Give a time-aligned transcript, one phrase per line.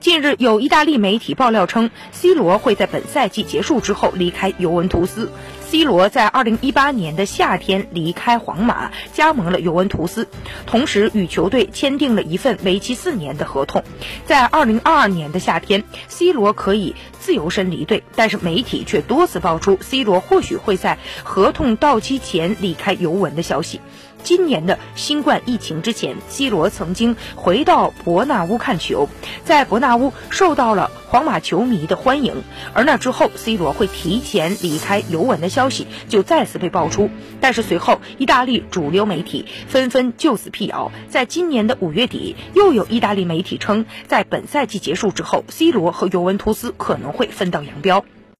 [0.00, 5.30] 近日，有意大利媒体爆料称，C 罗会在本赛季结束之后离开尤文图斯。
[5.60, 10.26] C 罗在2018年的夏天离开皇马，加盟了尤文图斯，
[10.64, 13.84] 同时与球队签订了一份为期四年的合同。
[14.24, 23.82] 在2022年的夏天，C 罗可以自由身离队，但是媒体却多次爆出 C 罗或许会在合同到期前离开尤文的消息。
[24.22, 29.08] 今年的新冠疫情之前，C 罗曾经回到伯纳乌看球，
[29.46, 32.42] 在伯纳乌受到了皇马球迷的欢迎。
[32.74, 37.10] 而那之后，C 罗会提前离开尤文的消息就再次被爆出。
[37.40, 40.92] 但是随后，意大利主流媒体纷纷就此辟谣。
[41.08, 48.04] 在今年的五月底，又有意大利媒体称，在本赛季结束之后，C 罗和尤文图斯可能会分道扬镳。